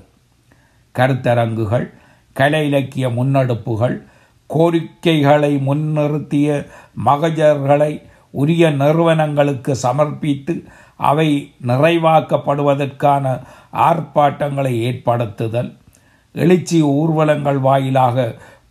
கருத்தரங்குகள் 0.95 1.87
கலை 2.33 2.67
இலக்கிய 2.67 3.09
முன்னெடுப்புகள் 3.09 3.97
கோரிக்கைகளை 4.47 5.53
முன்னிறுத்திய 5.69 6.67
மகஜர்களை 7.07 7.93
உரிய 8.35 8.71
நிறுவனங்களுக்கு 8.81 9.73
சமர்ப்பித்து 9.83 10.55
அவை 11.09 11.29
நிறைவாக்கப்படுவதற்கான 11.69 13.25
ஆர்ப்பாட்டங்களை 13.88 14.73
ஏற்படுத்துதல் 14.88 15.71
எழுச்சி 16.35 16.79
ஊர்வலங்கள் 16.97 17.61
வாயிலாக 17.61 18.17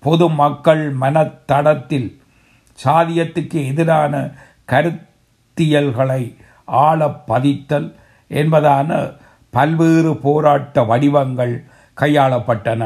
பொது 0.03 0.25
மக்கள் 0.41 0.84
மனத்தடத்தில் 1.01 2.10
சாதியத்துக்கு 2.79 3.60
எதிரான 3.72 4.13
கருத்தியல்களை 4.72 6.24
ஆழ 6.86 7.00
பதித்தல் 7.27 7.88
என்பதான 8.32 8.89
பல்வேறு 9.53 10.12
போராட்ட 10.17 10.84
வடிவங்கள் 10.84 11.55
கையாளப்பட்டன. 11.98 12.82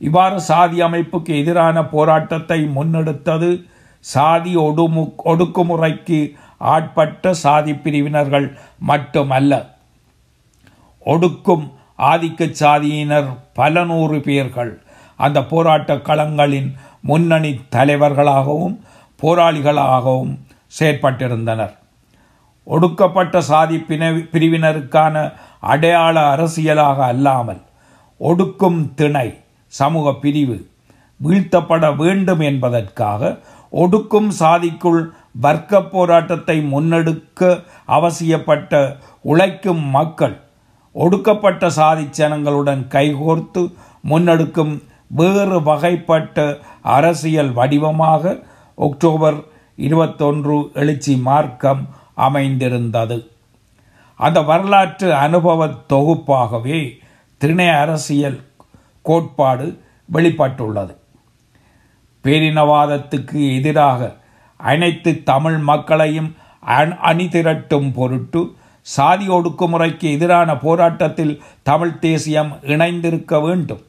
இவ்வாறு 0.00 0.38
சாதி 0.40 0.78
அமைப்புக்கு 0.82 1.32
எதிரான 1.42 1.76
போராட்டத்தை 1.94 2.58
முன்னெடுத்தது 2.76 3.50
சாதி 4.02 4.52
ஒடுமு 4.56 5.02
ஒடுக்குமுறைக்கு 5.24 6.18
ஆட்பட்ட 6.74 7.34
சாதி 7.34 7.72
பிரிவினர்கள் 7.74 8.46
மட்டுமல்ல 8.86 9.52
ஒடுக்கும் 11.06 11.64
ஆதிக்க 12.10 12.48
சாதியினர் 12.60 13.28
பல 13.54 13.84
நூறு 13.84 14.18
பேர்கள் 14.20 14.72
அந்த 15.16 15.38
போராட்ட 15.44 15.94
களங்களின் 16.08 16.70
முன்னணி 17.00 17.52
தலைவர்களாகவும் 17.70 18.76
போராளிகளாகவும் 19.22 20.32
செயற்பட்டிருந்தனர். 20.78 21.74
ஒடுக்கப்பட்ட 22.66 23.40
சாதி 23.40 23.76
பிரிவினருக்கான 24.32 25.32
அடையாள 25.72 26.16
அரசியலாக 26.36 26.98
அல்லாமல் 27.12 27.62
ஒடுக்கும் 28.20 28.80
திணை 28.94 29.28
சமூக 29.72 30.12
பிரிவு 30.12 30.56
வீழ்த்தப்பட 31.20 31.96
வேண்டும் 31.96 32.40
என்பதற்காக 32.40 33.38
ஒடுக்கும் 33.72 34.30
சாதிக்குள் 34.38 35.02
வர்க்க 35.40 35.82
போராட்டத்தை 35.82 36.56
முன்னெடுக்க 36.72 37.64
அவசியப்பட்ட 37.86 38.98
உழைக்கும் 39.22 39.84
மக்கள் 39.88 40.40
ஒடுக்கப்பட்ட 40.92 41.70
சாதி 41.70 42.02
ஜனங்களுடன் 42.02 42.82
கைகோர்த்து 42.88 43.62
முன்னெடுக்கும் 44.08 44.82
வேறு 45.08 45.60
வகைப்பட்ட 45.60 46.58
அரசியல் 46.82 47.52
வடிவமாக 47.52 48.42
அக்டோபர் 48.78 49.38
இருபத்தொன்று 49.76 50.70
எழுச்சி 50.74 51.16
மார்க்கம் 51.16 51.88
அமைந்திருந்தது. 52.14 53.30
அந்த 54.16 54.40
வரலாற்று 54.42 55.14
அனுபவ 55.14 55.66
தொகுப்பாகவே 55.66 56.80
திணை 57.38 57.68
அரசியல் 57.68 58.40
கோட்பாடு 59.02 59.66
வெளிப்பட்டுள்ளது. 60.12 60.92
பேரினவாதத்துக்கு 62.24 63.38
எதிராக 63.58 64.16
அனைத்து 64.56 65.22
தமிழ் 65.22 65.58
மக்களையும் 65.70 66.34
அணி 67.00 67.26
திரட்டும் 67.26 67.92
பொருட்டு 67.92 68.40
சாதி 68.86 69.28
ஒடுக்குமுறைக்கு 69.28 70.06
எதிரான 70.16 70.56
போராட்டத்தில் 70.56 71.42
தமிழ் 71.62 71.98
தேசியம் 71.98 72.52
இணைந்திருக்க 72.62 73.40
வேண்டும். 73.40 73.82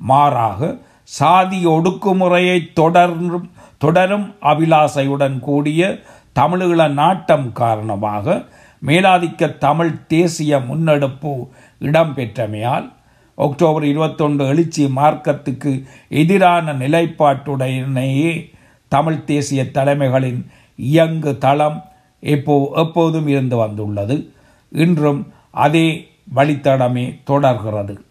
மாறாக 0.00 0.78
சாதி 1.02 1.66
ஒடுக்குமுறையை 1.66 2.72
தொடரும் 2.72 3.50
தொடரும் 3.78 4.26
அபிலாசையுடன் 4.40 5.38
கூடிய 5.38 6.00
தமிழீழ 6.40 6.88
நாட்டம் 6.92 7.52
காரணமாக 7.52 8.44
மேலாதிக்க 8.86 9.58
தமிழ் 9.58 9.94
தேசிய 10.06 10.58
முன்னெடுப்பு 10.58 11.32
இடம்பெற்றமையால் 11.80 12.86
அக்டோபர் 13.34 13.84
இருபத்தொன்று 13.84 14.46
எழுச்சி 14.46 14.84
மார்க்கத்துக்கு 14.86 15.84
எதிரான 16.08 16.72
நிலைப்பாட்டுடனேயே 16.72 18.50
தமிழ் 18.88 19.24
தேசிய 19.24 19.62
தலைமைகளின் 19.62 20.46
இயங்கு 20.76 21.38
தளம் 21.38 21.82
எப்போ 22.20 22.70
எப்போதும் 22.74 23.28
இருந்து 23.28 23.56
வந்துள்ளது. 23.56 24.32
இன்றும் 24.70 25.32
அதே 25.50 26.08
வழித்தடமே 26.34 27.20
தொடர்கிறது. 27.24 28.04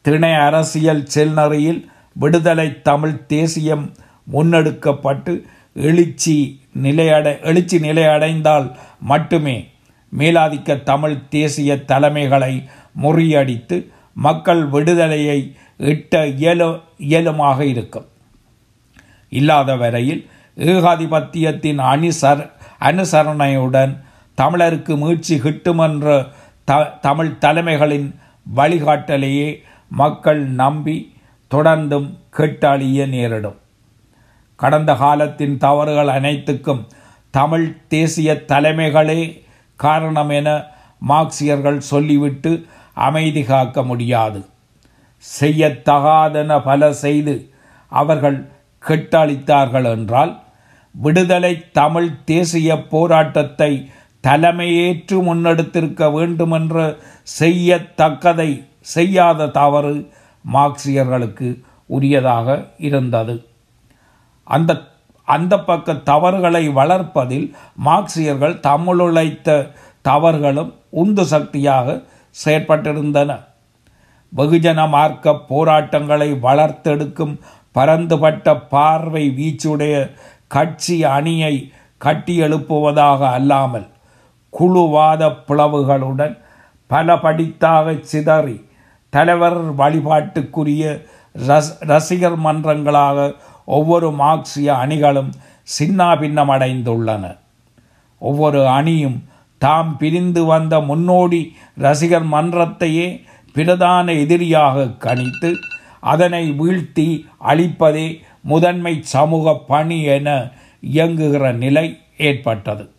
திணை 0.00 0.32
அரசியல் 0.32 1.04
செல்நறையில் 1.14 1.88
விடுதலை 2.12 2.82
தமிழ் 2.82 3.26
தேசியம் 3.26 3.92
முன்னெடுக்கப்பட்டு 4.32 5.42
எழுச்சி 5.74 6.60
நிலையடை 6.82 7.42
எழுச்சி 7.42 7.78
நிலையடைந்தால் 7.78 8.76
மட்டுமே 9.00 9.68
மேலாதிக்க 10.18 10.82
தமிழ் 10.82 11.28
தேசிய 11.28 11.76
தலைமைகளை 11.76 12.68
முறியடித்து 13.02 13.76
மக்கள் 14.26 14.62
விடுதலையை 14.74 15.38
எட்ட 15.90 16.12
இயலு 16.40 16.68
இயலுமாக 17.10 17.58
இருக்கும். 17.72 18.06
இல்லாத 19.32 19.70
வரையில் 19.82 20.22
ஏகாதிபத்தியத்தின் 20.56 21.80
அனுசர 21.92 22.38
அனுசரணையுடன் 22.88 23.92
தமிழருக்கு 24.38 24.94
மீழ்ச்சி 25.02 25.36
கிட்டுமென்ற 25.44 26.06
த 26.68 26.80
தமிழ் 27.06 27.32
தலைமைகளின் 27.44 28.08
வழிகாட்டலையே 28.56 29.48
மக்கள் 30.00 30.42
நம்பி 30.62 30.96
தொடர்ந்தும் 31.50 32.08
கெட்டழிய 32.36 33.06
நேரிடும். 33.14 33.58
கடந்த 34.60 34.90
காலத்தின் 35.02 35.54
தவறுகள் 35.64 36.10
அனைத்துக்கும் 36.16 36.82
தமிழ் 37.34 37.66
தேசிய 37.94 38.30
தலைமைகளே 38.52 39.20
காரணம் 39.80 40.32
என 40.38 40.48
மார்க்சியர்கள் 41.08 41.86
சொல்லிவிட்டு 41.92 42.52
அமைதி 43.06 43.42
காக்க 43.50 43.82
முடியாது. 43.82 44.40
செய்யத்தகாதன 45.24 46.50
பல 46.64 46.90
செய்து 47.04 47.34
அவர்கள் 47.92 48.38
கெட்டளித்தார்கள் 48.82 49.88
என்றால் 49.94 50.32
விடுதலை 50.94 51.52
தமிழ் 51.78 52.10
தேசிய 52.30 52.70
போராட்டத்தை 52.92 53.70
தலைமையேற்று 54.24 55.16
முன்னெடுத்திருக்க 55.28 56.04
வேண்டுமென்ற 56.12 56.76
செய்யத்தக்கதை 57.40 58.50
செய்யாத 58.94 59.50
தவறு 59.58 59.94
மார்க்சியர்களுக்கு 60.44 61.48
உரியதாக 61.96 62.56
இருந்தது. 62.88 63.34
அந்த 64.46 64.72
அந்த 65.28 65.54
பக்க 65.68 65.94
தவறுகளை 66.10 66.62
வளர்ப்பதில் 66.78 67.48
மார்க்சியர்கள் 67.84 68.54
தமிழுழைத்த 68.68 69.58
தவறுகளும் 70.08 70.70
உந்து 71.02 71.24
சக்தியாக 71.32 71.96
செயற்பட்டிருந்தன. 72.44 73.30
வெகுஜன 74.36 74.88
மார்க்க 74.88 75.34
போராட்டங்களை 75.50 76.32
வளர்த்தெடுக்கும் 76.32 77.34
பரந்துபட்ட 77.72 78.56
பார்வை 78.74 79.24
வீச்சுடைய 79.38 79.94
கட்சி 80.48 81.04
அணியை 81.04 81.54
கட்டியெழுப்புவதாக 82.04 83.20
அல்லாமல் 83.36 83.86
குழுவாத 84.52 85.22
பிளவுகளுடன் 85.48 86.34
பல 86.86 87.14
படித்தாக 87.14 88.00
சிதறி 88.00 88.56
தலைவர் 89.10 89.58
வழிபாட்டுக்குரிய 89.74 90.84
ரஸ் 91.32 91.84
ரசிகர் 91.84 92.38
மன்றங்களாக 92.38 93.34
ஒவ்வொரு 93.64 94.10
மார்க்சிய 94.10 94.68
அணிகளும் 94.74 95.32
சின்னாபின்னமடைந்துள்ளன. 95.78 97.24
ஒவ்வொரு 98.18 98.68
அணியும் 98.68 99.18
தாம் 99.58 99.96
பிரிந்து 99.96 100.44
வந்த 100.44 100.80
முன்னோடி 100.80 101.40
ரசிகர் 101.76 102.26
மன்றத்தையே 102.26 103.08
பிரதான 103.52 104.12
எதிரியாக 104.12 104.84
கணித்து 105.04 105.50
அதனை 106.00 106.42
வீழ்த்தி 106.60 107.06
அழிப்பதே 107.40 108.20
முதன்மை 108.42 108.94
சமூக 109.02 109.54
பணி 109.54 110.02
என 110.02 110.28
இயங்குகிற 110.92 111.52
நிலை 111.52 111.86
ஏற்பட்டது. 112.16 112.90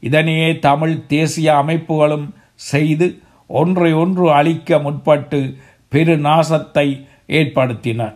இதனையே 0.00 0.58
தமிழ் 0.58 1.06
தேசிய 1.06 1.54
அமைப்புகளும் 1.54 2.26
செய்து 2.54 3.06
ஒன்றை 3.46 3.92
ஒன்று 3.92 4.32
அழிக்க 4.32 4.78
முற்பட்டு 4.78 5.40
பெரு 5.88 6.16
நாசத்தை 6.16 6.86
ஏற்படுத்தின. 7.26 8.14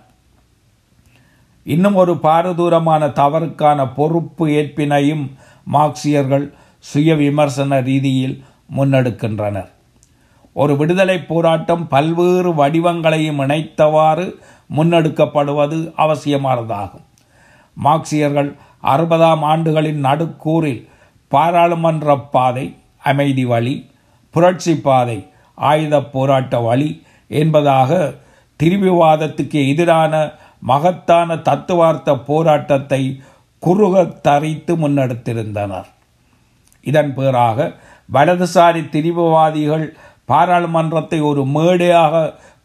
இன்னும் 1.66 1.94
ஒரு 1.94 2.14
பாரதூரமான 2.22 3.07
தவறுக்கான 3.20 3.94
பொறுப்பு 3.94 4.46
ஏற்பினையும் 4.48 5.24
மார்க்சியர்கள் 5.72 6.46
சுய 6.85 7.14
விமர்சன 7.14 7.81
ரீதியில் 7.81 8.44
முன்னெடுக்கின்றனர். 8.77 9.68
ஒரு 10.53 10.77
விடுதலை 10.77 11.23
போராட்டம் 11.23 11.88
பல்வேறு 11.88 12.55
வடிவங்களையும் 12.55 13.40
இணைத்தவாறு 13.40 14.35
முன்னெடுக்கப்படுவது 14.77 15.92
அவசியமானதாகும். 15.99 17.05
மார்க்சியர்கள் 17.85 18.57
அறுபதாம் 18.83 19.42
ஆண்டுகளின் 19.42 20.01
நடுக்கூறில் 20.01 20.88
பாராளுமன்ற 21.29 22.18
பாதை 22.18 22.77
அமைதி 23.03 23.44
வழி 23.44 23.90
புரட்சி 24.31 24.77
பாதை 24.77 25.29
ஆயுத 25.55 26.03
போராட்ட 26.03 26.59
வழி 26.59 27.03
என்பதாக 27.29 28.14
திரிவிவாதத்துக்கு 28.62 29.68
எதிரான 29.68 30.31
மகத்தான 30.61 31.37
தத்துவார்த்த 31.37 32.16
போராட்டத்தை 32.16 33.20
குறுகத் 33.59 34.23
தரித்து 34.23 34.77
முன்னெடுத்திருந்தனர். 34.77 35.92
இதன் 36.85 37.12
பேராக 37.14 37.68
வலதுசாரி 38.12 38.83
திரிவுவாதிகள் 38.94 39.87
பாராளுமன்றத்தை 40.31 41.18
ஒரு 41.31 41.42
மேடையாக 41.57 42.14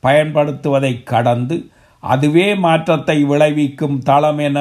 பயன்படுத்துவதை 0.06 0.94
கடந்து 1.12 1.58
அதுவே 2.04 2.48
மாற்றத்தை 2.66 3.18
விளைவிக்கும் 3.32 3.98
தளம் 4.10 4.42
என 4.48 4.58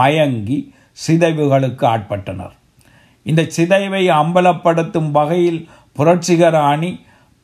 மயங்கி 0.00 0.58
சிதைவுகளுக்கு 0.98 1.84
ஆட்பட்டனர். 1.94 2.54
இந்த 3.26 3.42
சிதைவை 3.56 4.02
அம்பலப்படுத்தும் 4.20 5.10
வகையில் 5.16 5.60
புரட்சிகர 5.96 6.56
அணி 6.72 6.90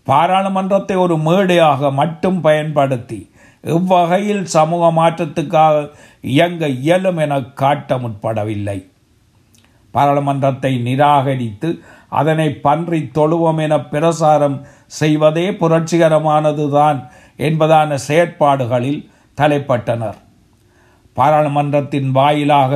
பாராளுமன்றத்தை 0.06 0.96
ஒரு 1.04 1.16
மேடையாக 1.26 1.90
மட்டும் 2.00 2.38
பயன்படுத்தி 2.40 3.20
இவ்வகையில் 3.64 4.44
சமூக 4.54 4.84
மாற்றத்துக்காக 5.00 5.76
இயங்க 6.34 6.66
இயலும் 6.82 7.20
என 7.24 7.34
காட்ட 7.60 7.98
முற்படவில்லை. 7.98 8.78
பாராளுமன்றத்தை 9.94 10.72
நிராகரித்து 10.86 11.68
அதனை 12.20 12.48
பன்றி 12.66 13.00
தொழுவோம் 13.18 13.60
என 13.64 13.74
பிரசாரம் 13.92 14.56
செய்வதே 15.00 15.46
புரட்சிகரமானதுதான் 15.60 16.98
என்பதான 17.46 17.98
செயற்பாடுகளில் 18.08 19.00
தலைப்பட்டனர். 19.38 20.18
பாராளுமன்றத்தின் 21.16 22.10
வாயிலாக 22.18 22.72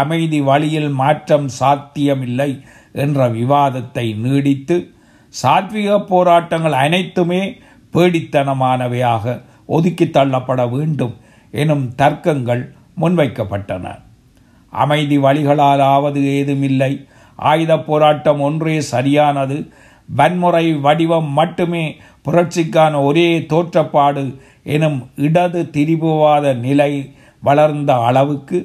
அமைதி 0.00 0.40
வழியில் 0.50 0.90
மாற்றம் 1.00 1.48
சாத்தியமில்லை 1.60 2.50
என்ற 3.04 3.28
விவாதத்தை 3.38 4.06
நீடித்து 4.24 4.76
சாத்விக 5.34 5.98
போராட்டங்கள் 6.12 6.76
அனைத்துமே 6.84 7.42
பேடித்தனமானவையாக 7.94 9.34
ஒதுக்கி 9.76 10.06
தள்ளப்பட 10.06 10.62
வேண்டும் 10.74 11.14
எனும் 11.62 11.86
தர்க்கங்கள் 12.00 12.62
முன்வைக்கப்பட்டன. 13.00 13.86
அமைதி 14.82 15.18
வழிகளாலாவது 15.18 16.20
ஏதுமில்லை. 16.36 16.92
ஆயுத 17.36 17.72
போராட்டம் 17.78 18.40
ஒன்றே 18.40 18.80
சரியானது. 18.80 19.56
வன்முறை 20.16 20.66
வடிவம் 20.86 21.30
மட்டுமே 21.30 21.84
புரட்சிக்கான 22.24 23.04
ஒரே 23.04 23.28
தோற்றப்பாடு 23.46 24.24
எனும் 24.62 24.98
இடது 25.16 25.60
திரிபுவாத 25.72 26.54
நிலை 26.56 26.92
வளர்ந்த 27.40 27.92
அளவுக்கு 28.08 28.58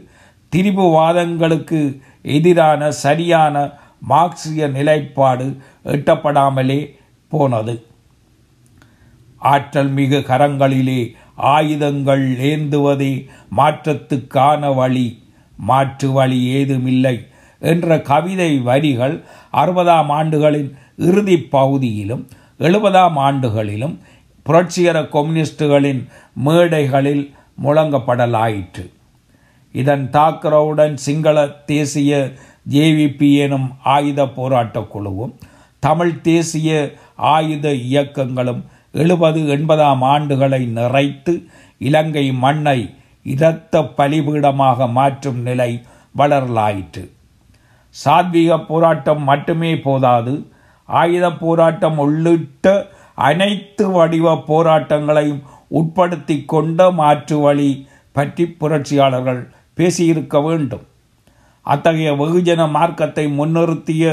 திரிபுவாதங்களுக்கு 0.56 1.80
எதிரான 2.24 2.92
சரியான 2.92 3.56
மார்க்சிய 4.02 4.68
நிலைப்பாடு 4.68 5.48
எட்டப்படாமலே 5.86 6.80
போனது. 7.32 7.76
ஆற்றல் 9.38 9.92
மிகு 9.98 10.20
கரங்களிலே 10.28 11.02
ஆயுதங்கள் 11.36 12.24
ஏந்துவதே 12.52 13.14
மாற்றத்துக்கான 13.58 14.76
வழி. 14.76 15.08
மாற்று 15.60 16.12
வழி 16.12 16.44
ஏதுமில்லை 16.44 17.16
என்ற 17.60 18.02
கவிதை 18.02 18.60
வரிகள் 18.60 19.16
அறுபதாம் 19.54 20.10
ஆண்டுகளின் 20.20 20.70
இறுதி 20.98 21.38
பகுதியிலும் 21.42 22.24
எழுபதாம் 22.60 23.18
ஆண்டுகளிலும் 23.18 23.96
புரட்சிகர 24.44 25.02
கம்யூனிஸ்டுகளின் 25.02 26.02
மேடைகளில் 26.46 27.24
முழங்கப்படலாயிற்று. 27.64 28.86
இதன் 29.76 30.10
தாக்கரவுடன் 30.10 30.96
சிங்கள 30.98 31.48
தேசிய 31.66 32.32
ஜேவிபி 32.70 33.38
எனும் 33.38 33.68
ஆயுத 33.84 34.28
போராட்டக் 34.28 34.92
குழுவும் 34.92 35.34
தமிழ் 35.80 36.22
தேசிய 36.22 36.94
ஆயுத 37.16 37.74
இயக்கங்களும் 37.74 38.62
எழுபது 38.92 39.48
எண்பதாம் 39.48 40.04
ஆண்டுகளை 40.04 40.62
நிறைத்து 40.78 41.34
இலங்கை 41.80 42.26
மண்ணை 42.34 42.80
இரத்த 43.34 43.82
பலிபீடமாக 43.98 44.88
மாற்றும் 44.98 45.40
நிலை 45.48 45.72
வளரலாயிற்று. 46.18 47.04
சாத்வீக 47.96 48.58
போராட்டம் 48.70 49.24
மட்டுமே 49.30 49.72
போதாது 49.86 50.34
ஆயுத 50.90 51.26
போராட்டம் 51.44 51.98
உள்ளிட்ட 51.98 52.66
அனைத்து 53.30 53.86
வடிவ 53.92 54.36
போராட்டங்களையும் 54.50 55.42
உட்படுத்தி 55.80 56.38
கொண்ட 56.54 56.90
மாற்று 57.00 57.38
வழி 57.40 57.72
பற்றி 58.16 58.46
புரட்சியாளர்கள் 58.60 59.42
பேசியிருக்க 59.78 60.38
வேண்டும். 60.46 60.86
அத்தகைய 61.66 62.12
வெகுஜன 62.22 62.62
மார்க்கத்தை 62.78 63.26
முன்னிறுத்திய 63.40 64.04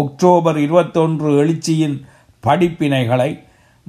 ஒக்டோபர் 0.00 0.58
இருபத்தொன்று 0.64 1.28
எழுச்சியின் 1.42 1.96
படிப்பினைகளை 2.44 3.30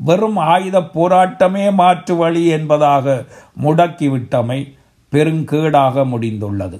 வெறும் 0.05 0.37
ஆயுத 0.37 0.79
போராட்டமே 0.79 1.73
மாற்று 1.73 2.15
வழி 2.15 2.45
என்பதாக 2.47 3.23
முடக்கிவிட்டமை 3.61 4.59
பெருங்கேடாக 5.11 6.05
முடிந்துள்ளது. 6.11 6.77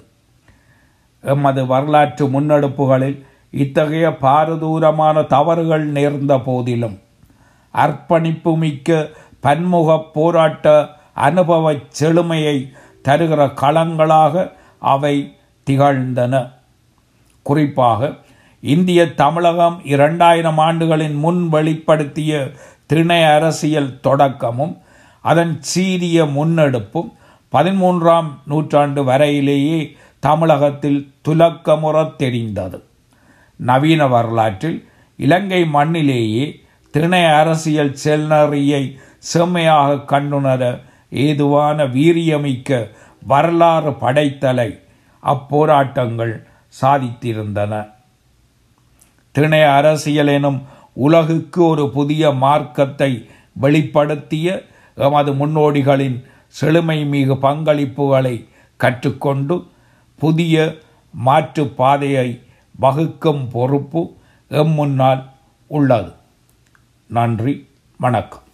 எமது 1.21 1.65
வரலாற்று 1.65 2.25
முன்னெடுப்புகளில் 2.27 3.17
இத்தகைய 3.51 4.07
பாரதூரமான 4.21 5.23
தவறுகள் 5.27 5.85
நேர்ந்த 5.85 6.33
போதிலும் 6.37 6.99
அர்ப்பணிப்பு 7.71 8.57
மிக்க 8.57 9.09
பன்முக 9.39 9.97
போராட்ட 10.13 10.89
அனுபவ 11.13 11.73
செழுமையை 11.99 12.57
தருகிற 13.03 13.41
களங்களாக 13.61 14.51
அவை 14.79 15.15
திகழ்ந்தன. 15.67 16.33
குறிப்பாக 17.41 18.13
இந்திய 18.61 19.13
தமிழகம் 19.13 19.81
இரண்டாயிரம் 19.83 20.57
ஆண்டுகளின் 20.57 21.17
முன் 21.19 21.41
வெளிப்படுத்திய 21.51 22.51
திணை 22.87 23.23
அரசியல் 23.23 23.99
தொடக்கமும் 23.99 24.81
அதன் 25.21 25.57
சீரிய 25.61 26.23
முன்னெடுப்பும் 26.23 27.09
பதிமூன்றாம் 27.51 28.29
நூற்றாண்டு 28.45 29.03
வரையிலேயே 29.03 29.97
தமிழகத்தில் 30.19 31.11
துலக்கமுறத் 31.27 32.15
தெரிந்தது. 32.15 32.83
நவீன 33.55 34.07
வரலாற்றில் 34.07 34.89
இலங்கை 35.17 35.63
மண்ணிலேயே 35.63 36.53
திணை 36.91 37.25
அரசியல் 37.25 37.95
செல்நறியை 38.03 38.97
செம்மையாக 39.19 39.93
கண்டுணர 39.93 40.81
ஏதுவான 41.09 41.83
வீரியமிக்க 41.83 42.89
வரலாறு 43.23 43.89
படைத்தலை 43.89 44.79
அப்போராட்டங்கள் 45.23 46.47
சாதித்திருந்தன. 46.81 47.91
திணை 49.31 49.61
அரசியல் 49.61 50.27
எனும் 50.27 50.65
உலகுக்கு 51.05 51.59
ஒரு 51.71 51.83
புதிய 51.97 52.31
மார்க்கத்தை 52.43 53.11
வெளிப்படுத்திய 53.61 54.55
எமது 55.07 55.31
முன்னோடிகளின் 55.39 56.17
செழுமை 56.59 56.99
மிகு 57.11 57.35
பங்களிப்புகளை 57.45 58.35
கற்றுக்கொண்டு 58.83 59.55
புதிய 60.21 60.55
மாற்று 61.27 61.63
பாதையை 61.79 62.27
வகுக்கும் 62.81 63.43
பொறுப்பு 63.53 64.01
எம் 64.61 64.73
முன்னால் 64.79 65.23
உள்ளது. 65.67 66.11
நன்றி 67.17 67.53
வணக்கம். 67.97 68.46